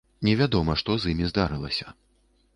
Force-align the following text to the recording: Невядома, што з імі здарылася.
Невядома, 0.27 0.75
што 0.83 0.95
з 1.03 1.13
імі 1.13 1.29
здарылася. 1.33 1.87